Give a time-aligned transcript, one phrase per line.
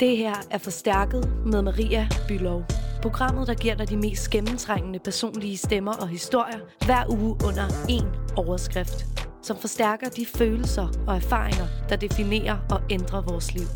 [0.00, 2.64] Det her er Forstærket med Maria Bylov.
[3.02, 8.34] Programmet, der giver dig de mest gennemtrængende personlige stemmer og historier hver uge under én
[8.36, 9.06] overskrift.
[9.42, 13.66] Som forstærker de følelser og erfaringer, der definerer og ændrer vores liv.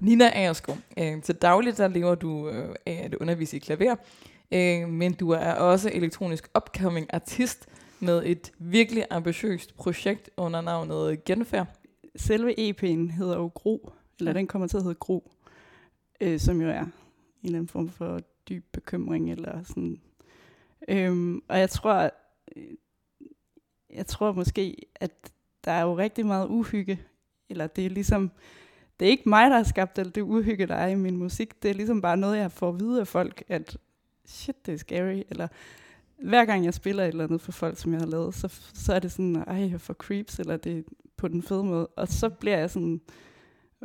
[0.00, 3.96] Nina Agerskov, øh, til dagligt der lever du øh, af at undervise i klaver,
[4.52, 7.68] øh, men du er også elektronisk upcoming artist
[8.04, 11.66] med et virkelig ambitiøst projekt under navnet Genfærd.
[12.16, 15.32] Selve EP'en hedder jo Gro, eller den kommer til at hedde Gro,
[16.20, 16.92] øh, som jo er en
[17.42, 20.00] eller anden form for dyb bekymring, eller sådan.
[20.88, 22.10] Øhm, og jeg tror,
[22.56, 22.62] øh,
[23.90, 25.32] jeg tror måske, at
[25.64, 27.00] der er jo rigtig meget uhygge,
[27.48, 28.30] eller det er ligesom,
[29.00, 31.62] det er ikke mig, der har skabt alt det uhygge, der er i min musik.
[31.62, 33.76] Det er ligesom bare noget, jeg får at vide af folk, at
[34.24, 35.22] shit, det er scary.
[35.30, 35.48] Eller
[36.22, 38.94] hver gang jeg spiller et eller andet for folk, som jeg har lavet, så, så
[38.94, 40.82] er det sådan, ej, jeg får creeps, eller det er
[41.16, 41.86] på den fede måde.
[41.86, 43.00] Og så bliver jeg sådan,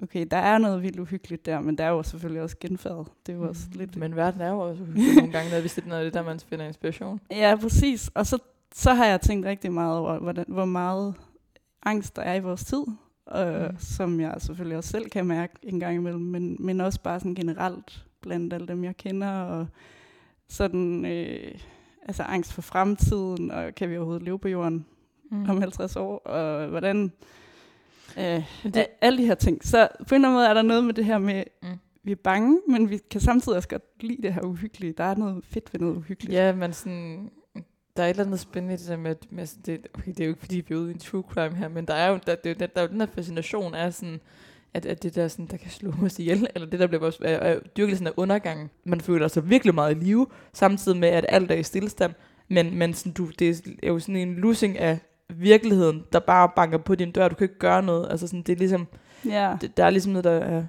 [0.01, 3.07] okay, der er noget vildt uhyggeligt der, men der er jo selvfølgelig også genfærd.
[3.25, 3.95] Det er jo også lidt...
[3.95, 6.23] Men verden er jo også uhyggelig nogle gange, når vi det noget af det, der
[6.23, 7.19] man finder inspiration.
[7.31, 8.11] Ja, præcis.
[8.13, 8.37] Og så,
[8.75, 11.13] så har jeg tænkt rigtig meget over, hvordan, hvor meget
[11.83, 12.83] angst der er i vores tid,
[13.35, 13.77] øh, mm.
[13.79, 17.35] som jeg selvfølgelig også selv kan mærke en gang imellem, men, men også bare sådan
[17.35, 19.67] generelt blandt alle dem, jeg kender, og
[20.49, 21.55] sådan, øh,
[22.09, 24.85] altså angst for fremtiden, og kan vi overhovedet leve på jorden
[25.31, 25.49] mm.
[25.49, 27.11] om 50 år, og hvordan,
[28.17, 29.65] øh, det, alle de her ting.
[29.65, 31.67] Så på en eller anden måde er der noget med det her med, mm.
[32.03, 34.93] vi er bange, men vi kan samtidig også godt lide det her uhyggelige.
[34.93, 36.33] Der er noget fedt ved noget uhyggeligt.
[36.33, 37.31] Ja, men sådan,
[37.97, 40.25] der er et eller andet spændende i det der med, med det, okay, det er
[40.25, 42.19] jo ikke fordi, vi er ude i en true crime her, men der er jo,
[42.25, 44.19] der, det, der, der er jo den her fascination af sådan,
[44.73, 47.19] at, at det der, sådan, der kan slå os ihjel, eller det der bliver vores
[47.21, 48.71] øh, dyrket sådan af undergang.
[48.83, 52.13] Man føler sig virkelig meget i live, samtidig med, at alt er i stillestand.
[52.47, 54.99] Men, men sådan, du, det er jo sådan en losing af
[55.29, 57.27] virkeligheden, der bare banker på din dør.
[57.27, 58.07] Du kan ikke gøre noget.
[58.11, 58.87] Altså sådan, det er ligesom,
[59.25, 59.57] ja.
[59.61, 60.63] det, der er ligesom noget, der er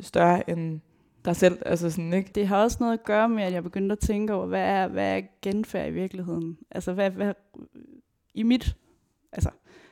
[0.00, 0.80] større end
[1.24, 1.58] dig selv.
[1.66, 2.30] Altså sådan, ikke?
[2.34, 4.88] Det har også noget at gøre med, at jeg begyndte at tænke over, hvad er,
[4.88, 6.58] hvad er genfærd i virkeligheden?
[6.70, 7.34] Altså, hvad, hvad,
[8.34, 8.76] i mit,
[9.32, 9.50] altså,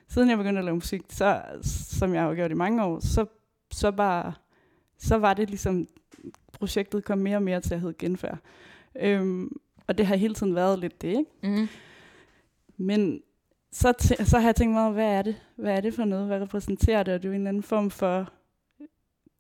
[0.09, 3.26] siden jeg begyndte at lave musik, så, som jeg har gjort i mange år, så
[3.72, 4.33] så bare,
[4.99, 5.88] så var det ligesom,
[6.53, 8.38] projektet kom mere og mere til at hedde genfærd.
[8.97, 9.50] Øhm,
[9.87, 11.25] og det har hele tiden været lidt det, ikke?
[11.43, 11.69] Mm.
[12.77, 13.22] Men
[13.72, 15.37] så, t- så har jeg tænkt mig, hvad er det?
[15.56, 16.27] Hvad er det for noget?
[16.27, 17.15] Hvad repræsenterer det?
[17.15, 18.33] Og det er jo en eller anden form for,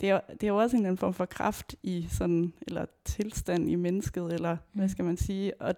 [0.00, 2.86] det er, det er jo også en eller anden form for kraft i sådan, eller
[3.04, 4.78] tilstand i mennesket, eller mm.
[4.78, 5.60] hvad skal man sige?
[5.60, 5.74] Og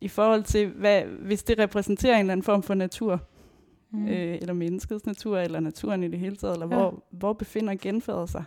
[0.00, 3.20] i forhold til, hvad, hvis det repræsenterer en eller anden form for natur,
[3.90, 4.08] mm.
[4.08, 6.74] øh, eller menneskets natur, eller naturen i det hele taget, eller ja.
[6.74, 8.44] hvor, hvor befinder genfærdet sig?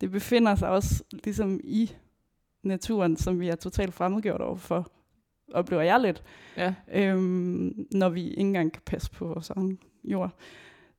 [0.00, 1.90] Det befinder sig også ligesom i
[2.62, 4.90] naturen, som vi er totalt fremmedgjort overfor,
[5.54, 6.22] oplever jeg lidt,
[6.56, 6.74] ja.
[6.92, 10.34] øhm, når vi ikke engang kan passe på vores egen jord.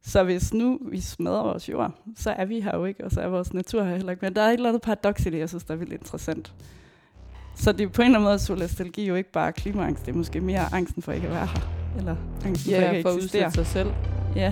[0.03, 3.21] Så hvis nu vi smadrer vores jord, så er vi her jo ikke, og så
[3.21, 4.25] er vores natur her heller ikke.
[4.25, 6.53] Men der er et eller andet paradoks i det, jeg synes, der er vildt interessant.
[7.55, 10.17] Så det er på en eller anden måde, solastalgi jo ikke bare klimaangst, det er
[10.17, 11.80] måske mere angsten for ikke at være her.
[11.97, 12.15] Eller
[12.45, 13.89] angsten ja, for ikke at udslætte sig selv.
[14.35, 14.51] Ja.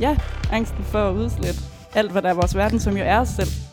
[0.00, 0.16] ja,
[0.52, 1.60] angsten for at udslette
[1.94, 3.71] alt, hvad der er vores verden, som jo er os selv.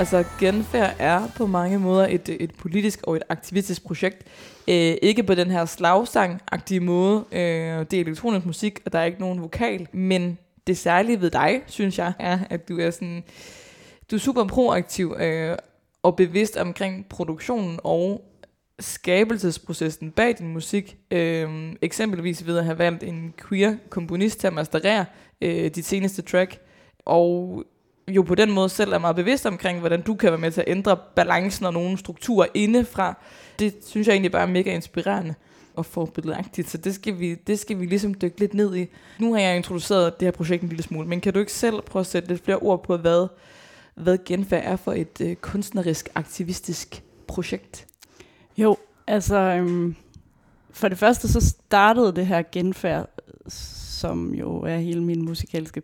[0.00, 4.26] Altså, genfærd er på mange måder et, et politisk og et aktivistisk projekt.
[4.68, 7.24] Øh, ikke på den her slagsang-agtige måde.
[7.32, 7.40] Øh,
[7.90, 9.88] det er elektronisk musik, og der er ikke nogen vokal.
[9.92, 13.24] Men det særlige ved dig, synes jeg, er, at du er sådan...
[14.10, 15.56] Du er super proaktiv øh,
[16.02, 18.24] og bevidst omkring produktionen og
[18.78, 20.96] skabelsesprocessen bag din musik.
[21.10, 25.04] Øh, eksempelvis ved at have valgt en queer komponist til at masterere
[25.40, 26.58] øh, dit seneste track.
[27.04, 27.64] Og
[28.10, 30.60] jo på den måde selv er meget bevidst omkring, hvordan du kan være med til
[30.60, 33.18] at ændre balancen og nogle strukturer indefra.
[33.58, 35.34] Det synes jeg egentlig bare er mega inspirerende
[35.74, 38.86] og forbilledagtigt, så det skal, vi, det skal vi ligesom dykke lidt ned i.
[39.18, 41.82] Nu har jeg introduceret det her projekt en lille smule, men kan du ikke selv
[41.82, 43.28] prøve at sætte lidt flere ord på, hvad,
[43.94, 47.86] hvad genfærd er for et øh, kunstnerisk, aktivistisk projekt?
[48.56, 49.94] Jo, altså øhm,
[50.70, 53.08] for det første så startede det her genfærd,
[53.48, 55.82] som jo er hele min musikalske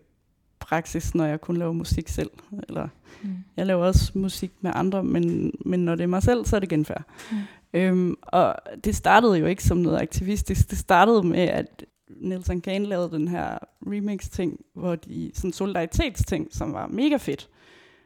[0.68, 2.30] praksis, når jeg kun laver musik selv.
[2.68, 2.88] Eller
[3.22, 3.34] mm.
[3.56, 6.60] Jeg laver også musik med andre, men, men når det er mig selv, så er
[6.60, 7.02] det genfærd.
[7.30, 7.36] Mm.
[7.72, 10.70] Øhm, og det startede jo ikke som noget aktivistisk.
[10.70, 16.72] Det startede med, at Nelson Kane lavede den her remix-ting, hvor de, sådan solidaritetsting, som
[16.72, 17.48] var mega fedt.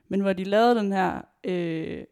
[0.09, 2.05] Men hvor de lavede den her, øh,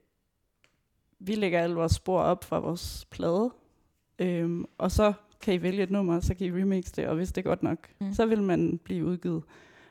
[1.19, 3.51] vi lægger alle vores spor op fra vores plade,
[4.19, 7.33] øhm, og så kan I vælge et nummer, så kan I remix det, og hvis
[7.33, 8.13] det er godt nok, mm.
[8.13, 9.43] så vil man blive udgivet.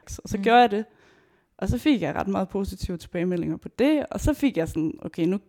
[0.10, 0.44] Så, så mm.
[0.44, 0.86] gjorde jeg det.
[1.58, 4.94] Og så fik jeg ret meget positive tilbagemeldinger på det, og så fik jeg sådan,
[5.02, 5.40] okay, nu,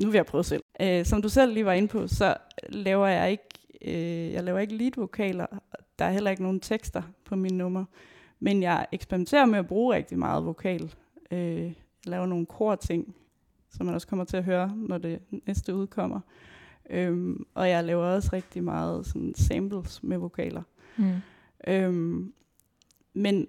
[0.00, 0.62] nu vil jeg prøve selv.
[0.80, 2.36] Øh, som du selv lige var inde på, så
[2.68, 3.44] laver jeg ikke,
[3.84, 5.46] øh, jeg laver ikke lead-vokaler.
[5.98, 7.86] Der er heller ikke nogen tekster på mine numre.
[8.40, 10.94] Men jeg eksperimenterer med at bruge rigtig meget vokal.
[11.30, 13.14] Øh, jeg laver nogle kor-ting,
[13.70, 16.20] som man også kommer til at høre, når det næste udkommer.
[16.90, 20.62] Øhm, og jeg laver også rigtig meget sådan samples med vokaler.
[20.96, 21.14] Mm.
[21.66, 22.32] Øhm,
[23.18, 23.46] men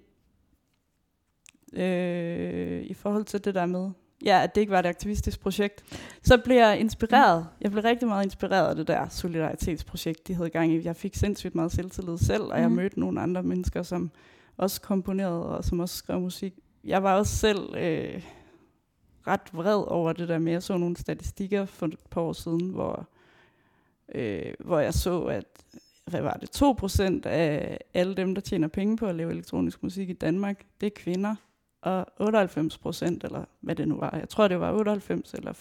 [1.74, 3.90] øh, i forhold til det der med,
[4.26, 5.84] ja, at det ikke var et aktivistisk projekt,
[6.24, 7.48] så blev jeg inspireret.
[7.62, 10.84] Jeg blev rigtig meget inspireret af det der solidaritetsprojekt, de havde gang i.
[10.84, 12.76] Jeg fik sindssygt meget selvtillid selv, og jeg mm.
[12.76, 14.12] mødte nogle andre mennesker, som
[14.58, 16.54] også komponerede og som også skrev musik.
[16.84, 18.24] Jeg var også selv øh,
[19.28, 22.70] ret vred over det der med, jeg så nogle statistikker for et par år siden,
[22.70, 23.10] hvor,
[24.16, 25.46] øh, hvor jeg så, at
[26.10, 26.62] hvad var det,
[27.26, 30.88] 2% af alle dem, der tjener penge på at lave elektronisk musik i Danmark, det
[30.88, 31.36] er kvinder.
[31.82, 35.54] Og 98%, eller hvad det nu var, jeg tror det var 98 eller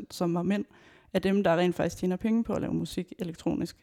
[0.00, 0.64] 95%, som var mænd,
[1.12, 3.76] af dem, der rent faktisk tjener penge på at lave musik elektronisk.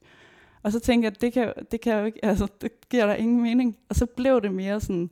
[0.64, 3.42] Og så tænkte jeg, det kan, det kan jo ikke, altså det giver der ingen
[3.42, 3.78] mening.
[3.90, 5.10] Og så blev det mere sådan,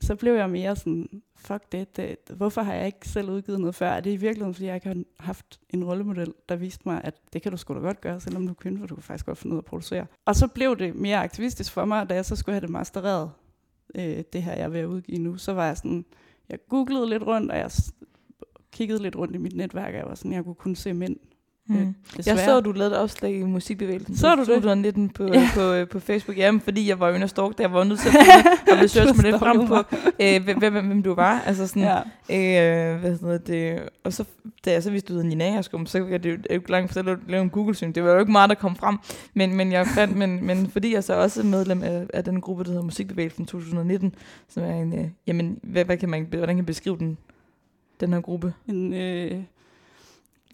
[0.00, 3.74] så blev jeg mere sådan, fuck det, det, hvorfor har jeg ikke selv udgivet noget
[3.74, 3.88] før?
[3.88, 7.14] Er det i virkeligheden, fordi jeg ikke har haft en rollemodel, der viste mig, at
[7.32, 9.26] det kan du sgu da godt gøre, selvom du er kvinde, for du kan faktisk
[9.26, 10.06] godt finde ud af at producere.
[10.24, 13.30] Og så blev det mere aktivistisk for mig, da jeg så skulle have det mastereret,
[13.94, 16.04] øh, det her jeg er ved at udgive nu, så var jeg sådan,
[16.48, 17.70] jeg googlede lidt rundt, og jeg
[18.72, 21.16] kiggede lidt rundt i mit netværk, og jeg var sådan, jeg kunne kun se mænd
[21.68, 21.94] Mm.
[22.26, 24.16] Jeg så, du lavede et opslag i musikbevægelsen.
[24.16, 24.46] Så du det?
[24.46, 25.50] 2019 på, ja.
[25.54, 26.38] på, på, på Facebook.
[26.38, 29.14] Jamen, fordi jeg var jo inde og stalk, der jeg var nødt til at researche
[29.14, 29.76] mig lidt frem på,
[30.20, 31.42] øh, hvem, hvem, hvem, du var.
[31.46, 31.82] Altså sådan,
[32.28, 32.92] ja.
[32.92, 34.24] øh, hvad hedder det, og så,
[34.64, 37.00] da jeg så vidste, du hed Nina Askum, så var det jo ikke langt for
[37.00, 37.94] at lave en Google-søgning.
[37.94, 38.98] Det var jo ikke meget, der kom frem.
[39.34, 42.40] Men, men, jeg fandt, men, men fordi jeg så også er medlem af, af den
[42.40, 44.14] gruppe, der hedder Musikbevægelsen 2019,
[44.48, 47.18] som er en, øh, jamen, hvad, hvad kan man, hvordan kan man beskrive den,
[48.00, 48.54] den her gruppe?
[48.68, 49.42] En, øh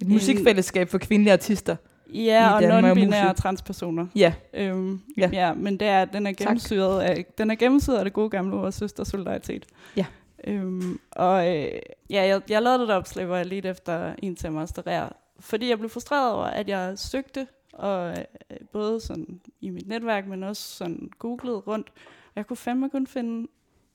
[0.00, 1.76] et musikfællesskab for kvindelige artister.
[2.14, 4.06] Ja, og non-binære transpersoner.
[4.16, 4.34] Ja.
[4.54, 5.30] Øhm, ja.
[5.32, 5.54] ja.
[5.54, 8.72] men det er, den er gennemsyret af, den er gennemsyret af det gode gamle ord
[8.72, 9.66] søster solidaritet.
[9.96, 10.06] Ja.
[10.46, 11.68] Øhm, og øh,
[12.10, 15.10] ja, jeg, jeg lavede det opslag, hvor jeg lidt efter en til at masterere,
[15.40, 20.26] fordi jeg blev frustreret over, at jeg søgte, og øh, både sådan i mit netværk,
[20.26, 21.88] men også sådan googlede rundt,
[22.26, 23.48] og jeg kunne fandme kun finde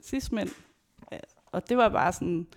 [0.03, 0.49] cis-mænd.
[1.51, 2.47] Og det var bare sådan,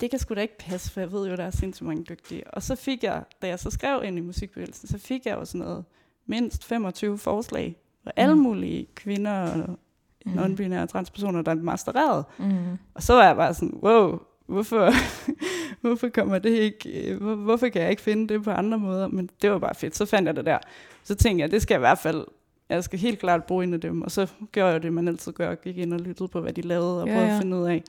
[0.00, 2.54] det kan sgu da ikke passe, for jeg ved jo, der er sindssygt mange dygtige.
[2.54, 5.44] Og så fik jeg, da jeg så skrev ind i musikbevægelsen, så fik jeg jo
[5.44, 5.84] sådan noget,
[6.26, 8.40] mindst 25 forslag, og alle mm.
[8.40, 9.78] mulige kvinder og
[10.26, 10.38] mm.
[10.38, 12.24] non-binære transpersoner, der er mastereret.
[12.38, 12.78] Mm.
[12.94, 14.90] Og så var jeg bare sådan, wow, hvorfor,
[15.86, 19.08] hvorfor kommer det ikke, hvor, hvorfor kan jeg ikke finde det på andre måder?
[19.08, 20.58] Men det var bare fedt, så fandt jeg det der.
[21.04, 22.24] Så tænkte jeg, det skal jeg i hvert fald,
[22.68, 24.02] jeg skal helt klart bruge en af dem.
[24.02, 26.60] Og så gjorde jeg det, man altid gør, gik ind og lyttede på, hvad de
[26.60, 27.34] lavede, og prøvede ja, ja.
[27.36, 27.82] at finde ud af,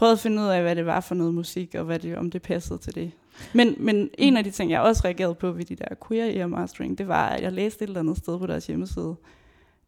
[0.00, 2.30] prøvede at finde ud af, hvad det var for noget musik, og hvad det, om
[2.30, 3.10] det passede til det.
[3.52, 6.46] Men, men en af de ting, jeg også reagerede på ved de der queer ear
[6.46, 9.16] mastering, det var, at jeg læste et eller andet sted på deres hjemmeside,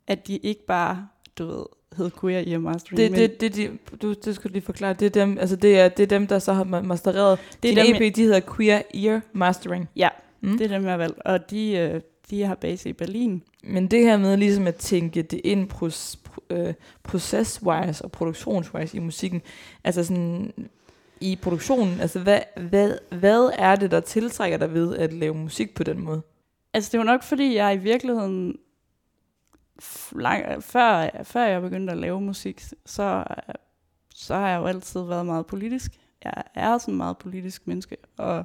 [0.07, 1.65] at de ikke bare, du ved,
[1.97, 2.99] hed queer ear mastering.
[2.99, 4.93] Det, det, det, de, du, det skulle lige forklare.
[4.93, 7.39] Det er dem, altså det er, det er dem der så har mastereret.
[7.63, 9.89] Det er dem, EP, de hedder Queer Ear Mastering.
[9.97, 10.09] Ja,
[10.41, 10.59] mm.
[10.59, 11.19] det er dem, jeg har valgt.
[11.19, 12.01] Og de, øh,
[12.31, 13.43] de har base i Berlin.
[13.65, 16.19] Men det her med ligesom at tænke det ind pros,
[16.51, 16.75] øh,
[17.09, 19.43] process-wise og produktionswise i musikken.
[19.85, 20.53] Altså sådan,
[21.21, 25.75] i produktionen, altså hvad, hvad, hvad er det, der tiltrækker dig ved at lave musik
[25.75, 26.23] på den måde?
[26.75, 28.57] Altså det var nok, fordi jeg i virkeligheden,
[30.13, 33.25] lang, før, før jeg begyndte at lave musik, så,
[34.15, 35.93] så har jeg jo altid været meget politisk.
[36.25, 38.45] Jeg er sådan meget politisk menneske, og,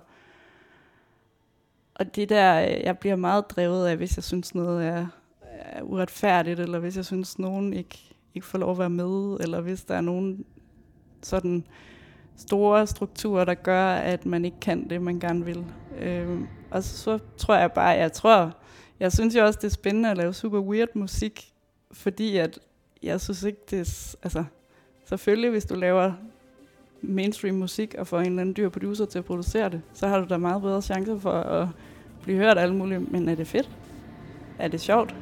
[1.99, 5.07] og det der, øh, jeg bliver meget drevet af, hvis jeg synes noget er,
[5.41, 9.61] er uretfærdigt, eller hvis jeg synes nogen ikke, ikke får lov at være med, eller
[9.61, 10.45] hvis der er nogen
[11.21, 11.63] sådan
[12.35, 15.65] store strukturer, der gør, at man ikke kan det, man gerne vil.
[15.99, 18.57] Øhm, og så, så tror jeg bare, jeg tror,
[18.99, 21.53] jeg synes jo også, det er spændende at lave super weird musik,
[21.91, 22.59] fordi at
[23.03, 24.43] jeg synes ikke, det er, altså,
[25.05, 26.13] selvfølgelig hvis du laver
[27.01, 30.19] mainstream musik og får en eller anden dyr producer til at producere det, så har
[30.19, 31.67] du da meget bedre chance for at
[32.27, 33.11] blive hørt alt muligt.
[33.11, 33.69] Men er det fedt?
[34.59, 35.15] Er det sjovt?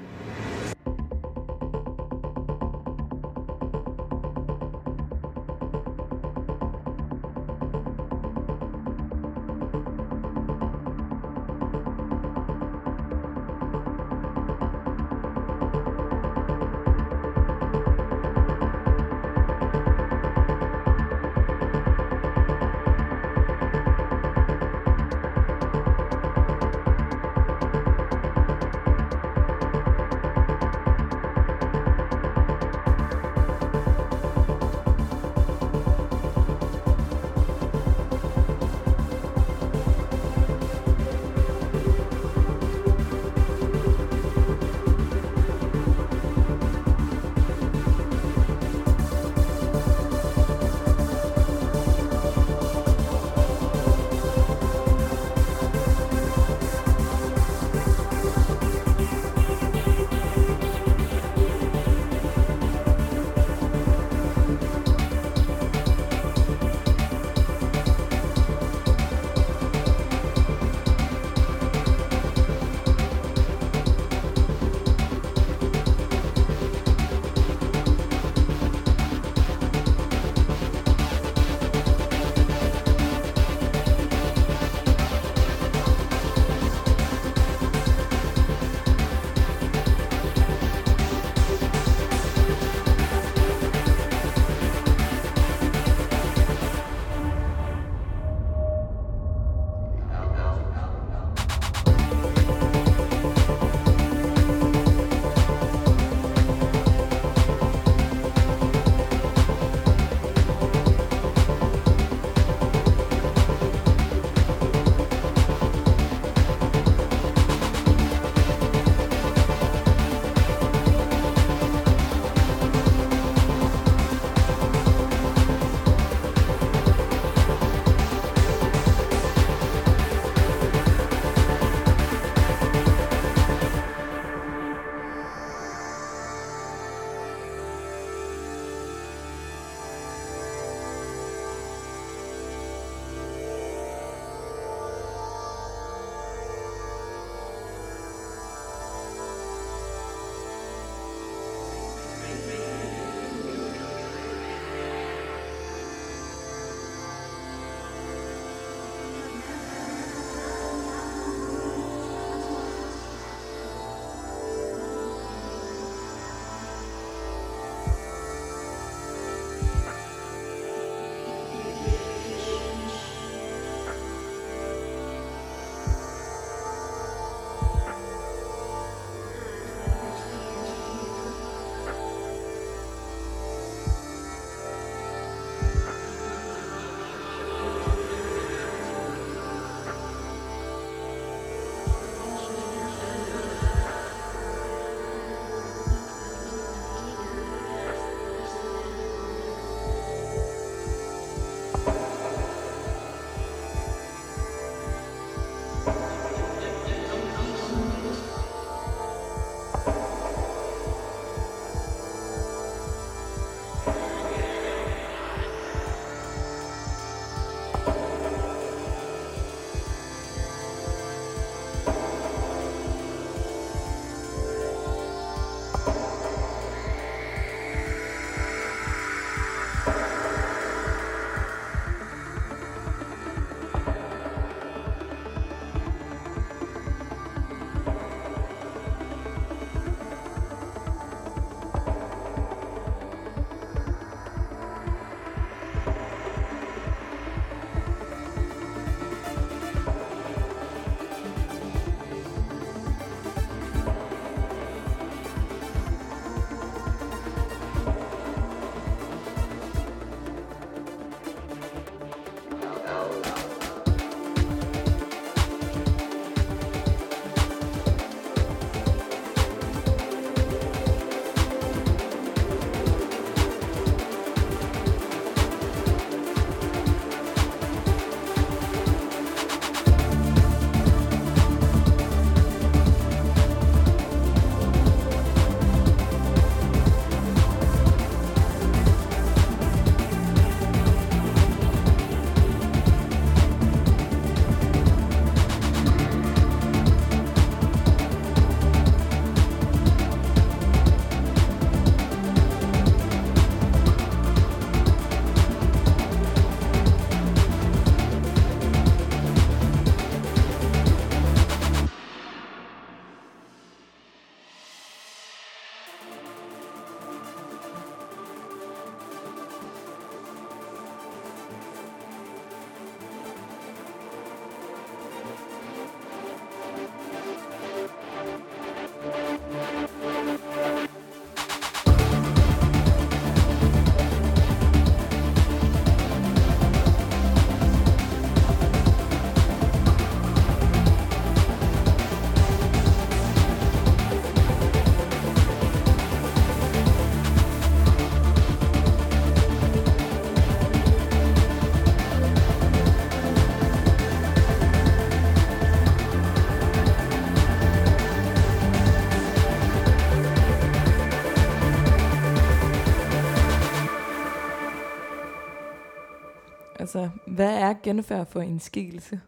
[367.36, 369.21] Hvad er genfærd for en skikkelse?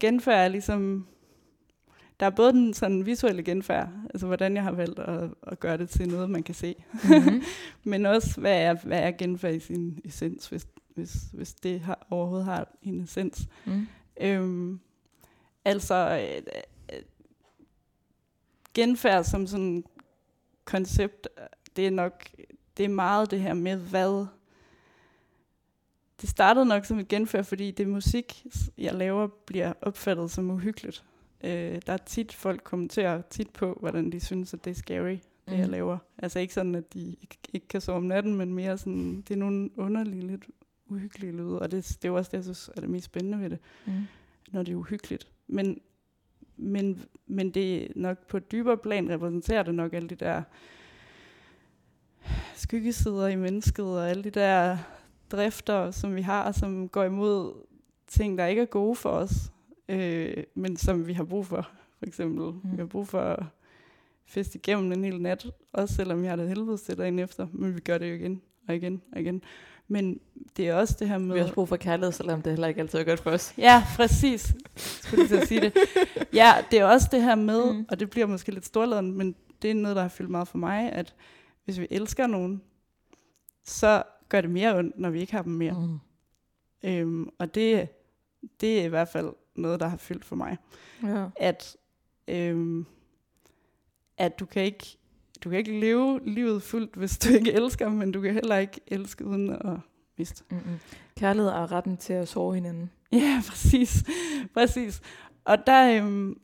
[0.00, 1.06] Genfærd er ligesom...
[2.20, 5.76] Der er både den sådan visuelle genfærd, altså hvordan jeg har valgt at, at gøre
[5.76, 6.74] det til noget, man kan se.
[6.92, 7.42] Mm-hmm.
[7.90, 12.06] Men også, hvad er, hvad er genfærd i sin essens, hvis, hvis, hvis det har,
[12.10, 13.48] overhovedet har en essens.
[13.64, 13.86] Mm.
[14.20, 14.80] Øhm,
[15.64, 16.42] altså, øh,
[16.92, 17.02] øh,
[18.74, 19.84] genfærd som sådan
[20.64, 21.28] koncept,
[21.76, 22.28] det er nok,
[22.76, 24.26] det er meget det her med, hvad...
[26.22, 28.46] Det startede nok som et genfærd, fordi det musik,
[28.78, 31.04] jeg laver, bliver opfattet som uhyggeligt.
[31.44, 35.10] Øh, der er tit, folk kommenterer tit på, hvordan de synes, at det er scary,
[35.10, 35.52] det mm.
[35.52, 35.70] jeg Mhm.
[35.70, 35.98] laver.
[36.18, 39.34] Altså ikke sådan, at de ikke, ikke kan sove om natten, men mere sådan, det
[39.34, 40.44] er nogle underlige, lidt
[40.86, 43.40] uhyggelige lyde, og det, det er jo også det, jeg synes er det mest spændende
[43.40, 43.92] ved det Mm.
[44.52, 45.28] når det er uhyggeligt.
[45.46, 45.80] Men,
[46.56, 50.42] men, men det er nok på et dybere plan repræsenterer det nok alle de der
[52.56, 54.78] skyggesider i mennesket, og alle de der
[55.32, 57.52] drifter, som vi har, som går imod
[58.08, 59.32] ting, der ikke er gode for os,
[59.88, 61.68] øh, men som vi har brug for.
[61.98, 62.60] For eksempel, Mm.
[62.72, 63.42] vi har brug for at
[64.26, 67.74] feste igennem en hel nat, også selvom vi har det helvede til dagen efter, men
[67.74, 69.42] vi gør det jo igen og igen og igen.
[69.88, 70.20] Men
[70.56, 71.32] det er også det her med...
[71.34, 73.54] Vi har også brug for kærlighed, selvom det heller ikke altid er godt for os.
[73.58, 74.54] Ja, præcis.
[74.76, 75.72] Skulle jeg sige det.
[76.34, 77.86] Ja, det er også det her med, mm.
[77.88, 80.58] og det bliver måske lidt storladen, men det er noget, der har fyldt meget for
[80.58, 81.14] mig, at
[81.64, 82.62] hvis vi elsker nogen,
[83.64, 85.72] så gør det mere ondt, når vi ikke har dem mere.
[85.72, 85.98] Mm.
[86.84, 87.88] Øhm, og det,
[88.60, 90.56] det er i hvert fald noget, der har fyldt for mig.
[91.02, 91.26] Ja.
[91.36, 91.76] At,
[92.28, 92.86] øhm,
[94.18, 94.98] at du kan ikke
[95.44, 98.80] du kan ikke leve livet fuldt, hvis du ikke elsker, men du kan heller ikke
[98.86, 99.78] elske uden at
[100.18, 100.44] miste.
[100.50, 100.78] Mm-mm.
[101.16, 102.90] Kærlighed er retten til at sove hinanden.
[103.12, 104.04] Ja, præcis.
[104.54, 105.00] præcis.
[105.44, 106.40] Og der, øhm,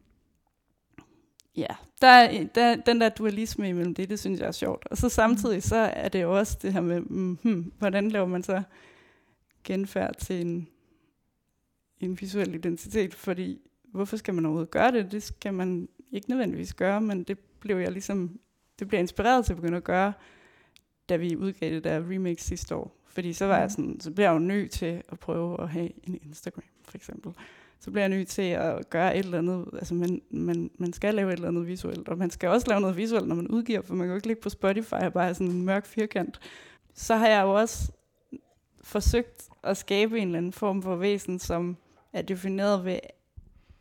[1.56, 1.66] ja,
[2.02, 4.86] der, der, den der dualisme imellem det, det synes jeg er sjovt.
[4.90, 8.26] Og så samtidig, så er det jo også det her med, mm, hmm, hvordan laver
[8.26, 8.62] man så
[9.64, 10.68] genfærd til en,
[12.00, 13.14] en visuel identitet?
[13.14, 15.12] Fordi, hvorfor skal man overhovedet gøre det?
[15.12, 18.40] Det skal man ikke nødvendigvis gøre, men det blev jeg ligesom,
[18.78, 20.12] det blev inspireret til at begynde at gøre,
[21.08, 22.94] da vi udgav det der remix sidste år.
[23.06, 23.70] Fordi så var jeg Mhm.
[23.70, 27.32] sådan, så blev jeg jo nødt til at prøve at have en Instagram, for eksempel.
[27.80, 31.14] Så bliver jeg nødt til at gøre et eller andet, altså man, man, man skal
[31.14, 33.82] lave et eller andet visuelt, og man skal også lave noget visuelt, når man udgiver,
[33.82, 36.40] for man kan jo ikke ligge på Spotify og bare have sådan en mørk firkant.
[36.94, 37.92] Så har jeg jo også
[38.82, 41.76] forsøgt at skabe en eller anden form for væsen, som
[42.12, 42.98] er defineret ved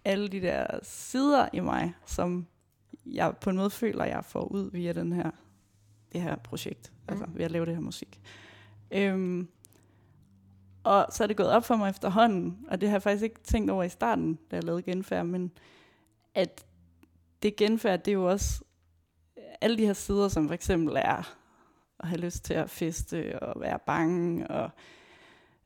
[0.05, 2.47] alle de der sider i mig, som
[3.05, 5.31] jeg på en måde føler, jeg får ud via den her,
[6.13, 7.12] det her projekt, mm.
[7.12, 7.38] altså Mm.
[7.38, 8.21] ved at lave det her musik.
[8.91, 9.47] Øhm,
[10.88, 13.39] og så er det gået op for mig efterhånden, og det har jeg faktisk ikke
[13.43, 15.52] tænkt over i starten, da jeg lavede genfærd, men
[16.36, 16.65] at
[17.43, 18.63] det genfærd, det er jo også
[19.62, 21.34] alle de her sider, som for eksempel er
[22.00, 24.69] at have lyst til at feste, og være bange, og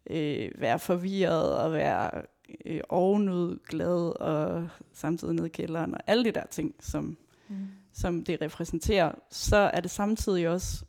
[0.10, 2.22] øh, være forvirret, og være
[2.66, 7.68] øh, ovenud glad, og samtidig nede i kælderen, og alle de der ting, som, Mm.
[7.94, 10.86] som det repræsenterer, så er det samtidig også,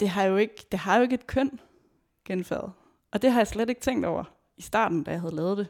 [0.00, 1.60] det har jo ikke, det har jo ikke et køn
[2.26, 2.72] genfærd.
[3.12, 4.24] Og det har jeg slet ikke tænkt over
[4.56, 5.68] i starten, da jeg havde lavet det.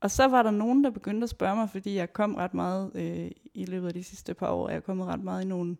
[0.00, 2.90] Og så var der nogen, der begyndte at spørge mig, fordi jeg kom ret meget
[2.94, 5.76] øh, i løbet af de sidste par år, jeg er kommet ret meget i nogle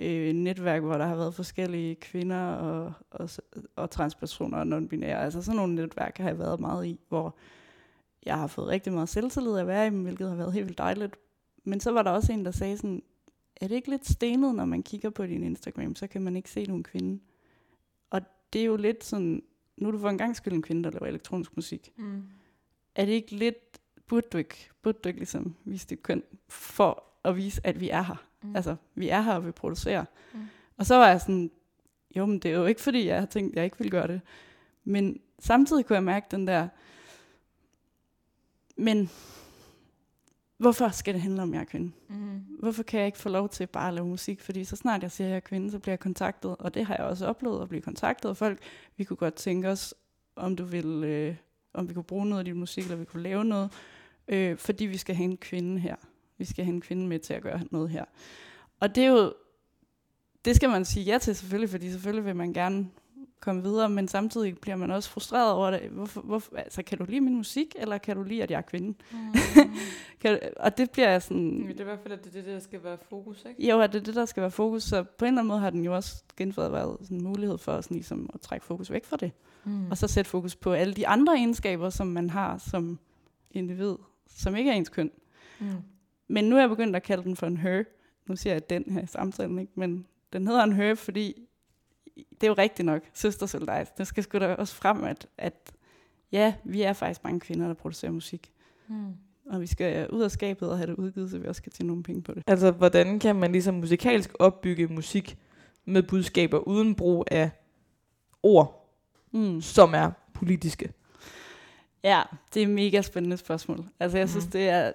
[0.00, 3.30] øh, netværk, hvor der har været forskellige kvinder og, og,
[3.76, 5.22] og transpersoner og non-binære.
[5.24, 7.36] Altså sådan nogle netværk har jeg været meget i, hvor
[8.26, 10.78] jeg har fået rigtig meget selvtillid at være i dem, hvilket har været helt vildt
[10.78, 11.16] dejligt.
[11.64, 13.02] Men så var der også en, der sagde sådan,
[13.56, 16.50] er det ikke lidt stenet, når man kigger på din Instagram, så kan man ikke
[16.50, 17.20] se nogen kvinde.
[18.52, 19.42] Det er jo lidt sådan,
[19.76, 21.92] nu er du for en gang skyld en kvinde, der laver elektronisk musik.
[21.96, 22.22] Mm.
[22.94, 27.04] Er det ikke lidt, burde du ikke, burde du ikke ligesom vise dit køn, for
[27.24, 28.24] at vise, at vi er her?
[28.42, 28.56] Mm.
[28.56, 30.04] Altså, vi er her, og vi producerer.
[30.34, 30.40] Mm.
[30.76, 31.50] Og så var jeg sådan,
[32.16, 34.06] jo, men det er jo ikke, fordi jeg har tænkt, at jeg ikke vil gøre
[34.06, 34.20] det.
[34.84, 36.68] Men samtidig kunne jeg mærke den der,
[38.76, 39.10] men
[40.58, 41.92] hvorfor skal det handle om, at jeg er kvinde?
[42.08, 42.40] Mm.
[42.58, 44.40] Hvorfor kan jeg ikke få lov til bare at lave musik?
[44.40, 46.56] Fordi så snart jeg siger, at jeg er kvinde, så bliver jeg kontaktet.
[46.58, 48.58] Og det har jeg også oplevet at blive kontaktet af folk.
[48.96, 49.94] Vi kunne godt tænke os,
[50.36, 51.36] om du vil, øh,
[51.74, 53.72] om vi kunne bruge noget af din musik, eller vi kunne lave noget.
[54.28, 55.96] Øh, fordi vi skal have en kvinde her.
[56.38, 58.04] Vi skal have en kvinde med til at gøre noget her.
[58.80, 59.32] Og det er jo,
[60.44, 62.88] det skal man sige ja til selvfølgelig, fordi selvfølgelig vil man gerne
[63.42, 65.80] komme videre, men samtidig bliver man også frustreret over det.
[65.80, 68.62] Hvorfor, hvorfor, altså, kan du lide min musik, eller kan du lide, at jeg er
[68.62, 68.88] kvinde?
[69.12, 69.18] Mm.
[70.20, 71.58] Kan, og det bliver sådan...
[71.58, 73.68] Men det er i hvert fald, at det er det, der skal være fokus, ikke?
[73.70, 74.82] Jo, at det er det, der skal være fokus.
[74.82, 77.58] Så på en eller anden måde har den jo også genfærdet været sådan en mulighed
[77.58, 79.32] for sådan ligesom at trække fokus væk fra det.
[79.64, 79.90] Mm.
[79.90, 82.98] Og så sætte fokus på alle de andre egenskaber, som man har som
[83.50, 83.94] individ,
[84.28, 85.10] som ikke er ens køn.
[85.60, 85.66] Mm.
[86.28, 87.82] Men nu er jeg begyndt at kalde den for en her.
[88.26, 89.72] Nu siger jeg den her i samtalen, ikke?
[89.74, 91.48] men den hedder en her, fordi
[92.16, 93.98] det er jo rigtigt nok, søster soldat.
[93.98, 95.72] Det skal sgu da også frem, at, at
[96.32, 98.52] ja, vi er faktisk mange kvinder, der producerer musik.
[98.88, 99.12] Mm.
[99.46, 101.86] Og vi skal ud af skabet og have det udgivet, så vi også kan tjene
[101.86, 102.42] nogle penge på det.
[102.46, 105.38] Altså, hvordan kan man ligesom musikalsk opbygge musik
[105.84, 107.50] med budskaber uden brug af
[108.42, 108.78] ord,
[109.34, 109.60] Mm.
[109.60, 110.92] som er politiske?
[112.04, 112.22] Ja,
[112.54, 113.84] det er et mega spændende spørgsmål.
[114.00, 114.30] Altså, jeg Mhm.
[114.30, 114.92] synes, det er...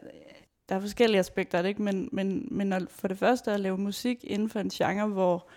[0.70, 1.82] Der er forskellige aspekter af det, ikke?
[1.82, 5.48] Men, men, men for det første at lave musik inden for en genre, hvor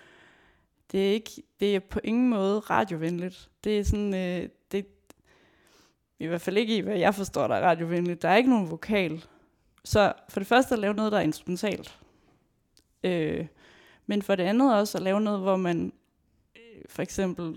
[0.92, 3.50] det er ikke, det er på ingen måde radiovenligt.
[3.64, 4.86] Det er sådan, øh, det,
[6.18, 8.22] i hvert fald ikke i, hvad jeg forstår, der er radiovenligt.
[8.22, 9.24] Der er ikke nogen vokal.
[9.84, 11.98] Så for det første at lave noget, der er instrumentalt.
[13.04, 13.46] Øh,
[14.06, 15.92] men for det andet også at lave noget, hvor man
[16.56, 17.54] øh, for eksempel,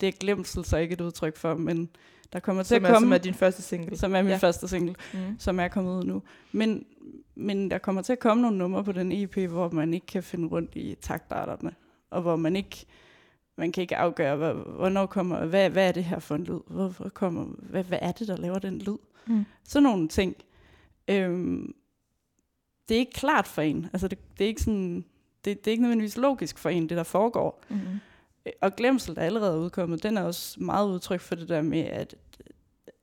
[0.00, 1.90] det er glemsel, så ikke et udtryk for, men
[2.32, 3.96] der kommer til Som at er, komme, som er din første single.
[3.96, 4.36] som er min ja.
[4.36, 5.36] første single, Mm.
[5.38, 6.22] som er kommet ud nu.
[6.52, 6.86] Men,
[7.34, 10.22] men der kommer til at komme nogle numre på den EP, hvor man ikke kan
[10.22, 11.74] finde rundt i taktarterne,
[12.10, 12.86] og hvor man ikke
[13.56, 16.60] man kan ikke afgøre, hvad, hvornår kommer, hvad, hvad er det her for en lyd?
[16.66, 18.96] Hvorfor kommer, hvad, hvad er det, der laver den lyd?
[19.26, 19.44] Mm.
[19.64, 20.36] Sådan nogle ting.
[21.08, 21.74] Øhm,
[22.88, 23.88] det er ikke klart for en.
[23.92, 25.04] Altså det, det er ikke sådan,
[25.44, 27.64] det, det er ikke nødvendigvis logisk for en, det der foregår.
[27.68, 27.80] Mm.
[28.60, 31.80] Og Glemsel, der allerede er udkommet, den er også meget udtryk for det der med,
[31.80, 32.14] at,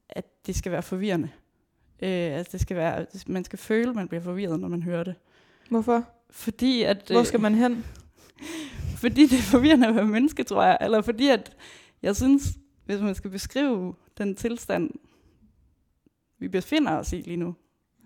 [0.09, 1.29] at det skal være forvirrende.
[2.01, 5.03] Øh, altså det skal være, man skal føle, at man bliver forvirret, når man hører
[5.03, 5.15] det.
[5.69, 6.09] Hvorfor?
[6.29, 7.07] Fordi at...
[7.07, 7.85] Hvor øh, skal man hen?
[9.03, 10.77] fordi det er forvirrende at være menneske, tror jeg.
[10.81, 11.55] Eller fordi at,
[12.01, 14.91] jeg synes, hvis man skal beskrive den tilstand,
[16.39, 17.55] vi befinder os i lige nu,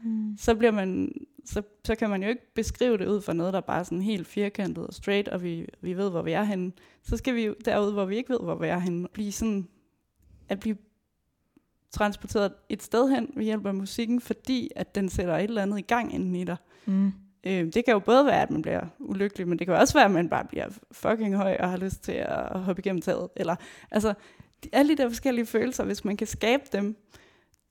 [0.04, 0.38] Mm.
[0.38, 1.12] så bliver man
[1.46, 4.02] så, så kan man jo ikke beskrive det ud fra noget, der bare er sådan
[4.02, 6.72] helt firkantet og straight, og vi, vi ved, hvor vi er henne.
[7.04, 9.68] Så skal vi derud, hvor vi ikke ved, hvor vi er henne, blive sådan,
[10.50, 10.78] at blive
[11.94, 15.80] transporteret et sted hen ved hjælp af musikken, fordi at den sætter et eller andet
[15.80, 16.58] i gang inden i dig.
[16.86, 17.12] Mm.
[17.44, 20.06] Øh, det kan jo både være, at man bliver ulykkelig, men det kan også være,
[20.06, 23.30] at man bare bliver fucking høj og har lyst til at hoppe igennem taget.
[23.36, 23.56] Eller,
[23.92, 24.14] altså,
[24.72, 26.96] alle de der forskellige følelser, hvis man kan skabe dem,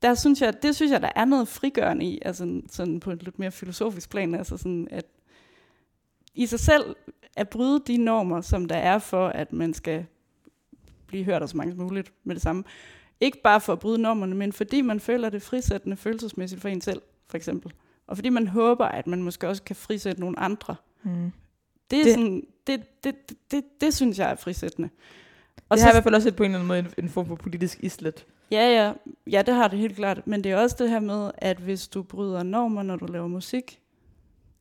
[0.02, 3.22] der synes jeg, det synes jeg, der er noget frigørende i, altså sådan på et
[3.22, 5.04] lidt mere filosofisk plan, altså sådan, at
[6.34, 6.96] i sig selv
[7.36, 10.06] at bryde de normer, som der er for, at man skal
[11.06, 12.64] blive hørt af så mange som muligt med det samme.
[13.22, 16.80] Ikke bare for at bryde normerne, men fordi man føler det frisættende følelsesmæssigt for en
[16.80, 17.72] selv, for eksempel.
[18.06, 20.76] Og fordi man håber, at man måske også kan frisætte nogle andre.
[21.02, 21.32] Mm.
[21.90, 24.88] Det, er Det- sådan, det, det, det, det, det synes jeg er frisættende.
[25.68, 27.04] Og det har i så, hvert fald også et på en eller anden måde en,
[27.04, 28.26] en form for politisk islet.
[28.50, 28.92] ja, ja,
[29.30, 30.26] ja, det har det helt klart.
[30.26, 33.26] Men det er også det her med, at hvis du bryder normer, når du laver
[33.26, 33.80] musik,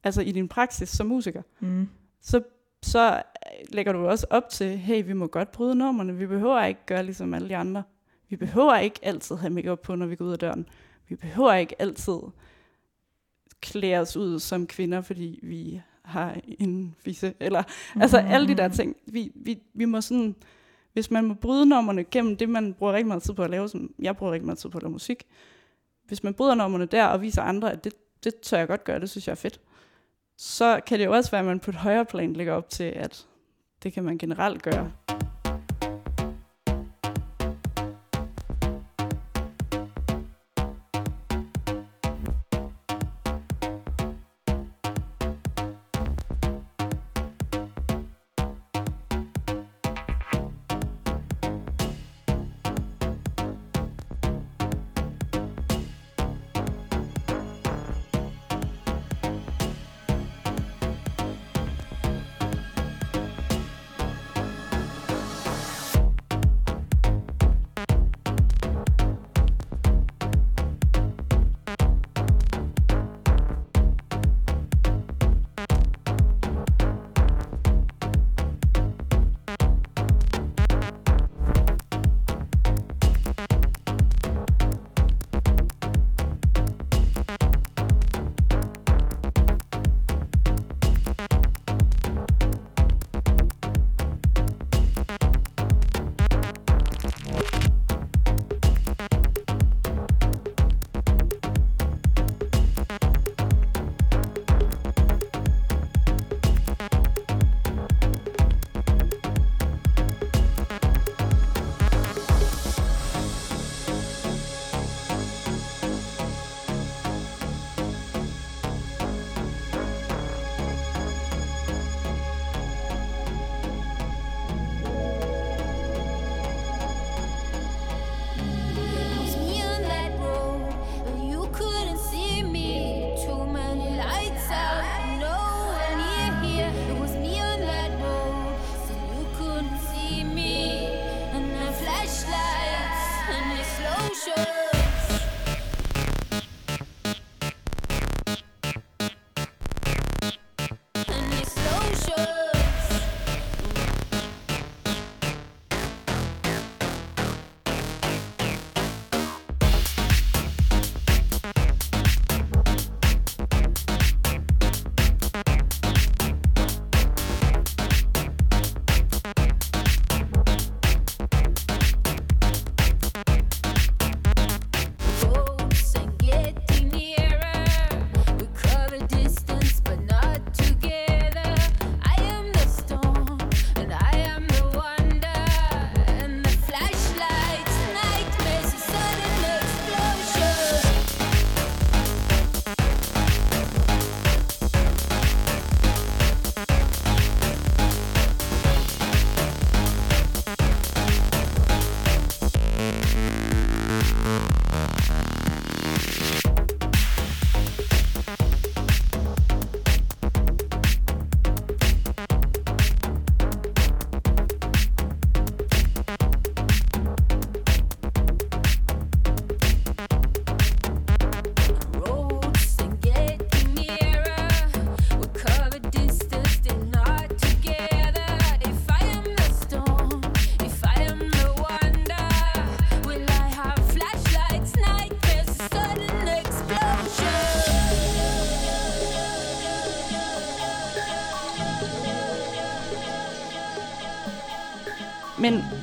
[0.03, 1.89] altså i din praksis som musiker, Mm.
[2.21, 2.41] så,
[2.83, 3.23] så
[3.69, 6.15] lægger du også op til, hey, vi må godt bryde normerne.
[6.17, 7.83] Vi behøver ikke gøre ligesom alle de andre.
[8.31, 10.69] Vi behøver ikke altid have makeup på, når vi går ud af døren.
[11.07, 12.17] Vi behøver ikke altid
[13.61, 17.33] klæde os ud som kvinder, fordi vi har en fisse.
[17.39, 18.01] Eller, mm-hmm.
[18.01, 18.95] altså alle de der ting.
[19.05, 20.35] Vi, vi, vi må sådan,
[20.93, 23.69] hvis man må bryde normerne gennem det, man bruger rigtig meget tid på at lave,
[23.69, 25.23] som jeg bruger rigtig meget tid på at lave musik.
[26.07, 28.99] Hvis man bryder normerne der og viser andre, at det, det tør jeg godt gøre,
[28.99, 29.59] det synes jeg er fedt
[30.41, 32.83] så kan det jo også være, at man på et højere plan lægger op til,
[32.83, 33.27] at
[33.83, 34.91] det kan man generelt gøre.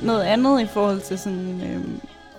[0.09, 1.85] Noget andet i forhold til sådan, øh,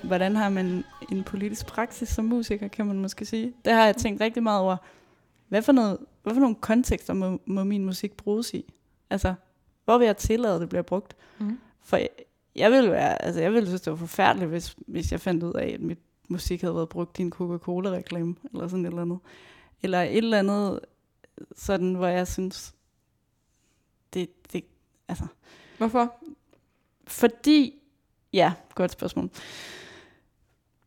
[0.02, 3.52] hvordan har man en politisk praksis som musiker, kan man måske sige.
[3.64, 4.76] Det har jeg tænkt rigtig meget over.
[5.48, 8.74] Hvad for, noget, hvad for nogle kontekster må, må min musik bruges i?
[9.10, 9.34] Altså,
[9.84, 11.16] hvor vil jeg tillade, at det bliver brugt?
[11.38, 11.58] Mm.
[11.82, 12.08] For jeg,
[12.56, 15.52] jeg ville være, altså jeg ville synes, det var forfærdeligt, hvis, hvis jeg fandt ud
[15.52, 19.18] af, at mit musik havde været brugt i en Coca-Cola-reklame, eller sådan et eller andet.
[19.82, 20.80] Eller et eller andet,
[21.56, 22.74] sådan, hvor jeg synes,
[24.14, 24.64] det, det
[25.08, 25.26] altså,
[25.78, 26.14] Hvorfor?
[27.10, 27.74] Fordi,
[28.32, 29.30] ja, godt spørgsmål.